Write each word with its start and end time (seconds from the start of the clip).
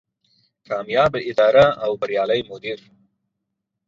کاميابه 0.67 1.19
اداره 1.29 1.65
او 1.85 1.91
بريالی 2.01 2.41
مدير 2.49 2.79